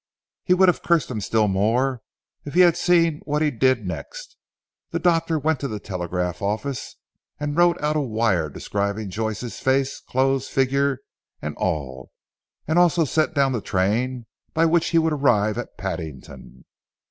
He 0.43 0.55
would 0.55 0.67
have 0.67 0.81
cursed 0.81 1.11
him 1.11 1.21
still 1.21 1.47
more 1.47 2.01
if 2.43 2.55
he 2.55 2.61
had 2.61 2.75
seen 2.75 3.19
what 3.25 3.43
he 3.43 3.51
did 3.51 3.85
next. 3.85 4.35
The 4.89 4.97
doctor 4.97 5.37
went 5.37 5.59
to 5.59 5.67
the 5.67 5.79
telegraph 5.79 6.41
office, 6.41 6.95
and 7.39 7.55
wrote 7.55 7.79
out 7.79 7.95
a 7.95 8.01
wire 8.01 8.49
describing 8.49 9.11
Joyce's 9.11 9.59
face, 9.59 9.99
clothes, 9.99 10.47
figure, 10.47 11.01
and 11.39 11.55
all: 11.55 12.09
also 12.67 13.05
set 13.05 13.35
down 13.35 13.51
the 13.51 13.61
train 13.61 14.25
by 14.55 14.65
which 14.65 14.87
he 14.87 14.97
would 14.97 15.13
arrive 15.13 15.59
at 15.59 15.77
Paddington. 15.77 16.65